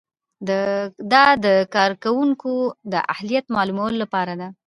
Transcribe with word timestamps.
دا 1.11 1.25
د 1.45 1.47
کارکوونکي 1.75 2.55
د 2.91 2.95
اهلیت 3.13 3.45
معلومولو 3.55 3.97
لپاره 4.03 4.33
ده. 4.39 4.47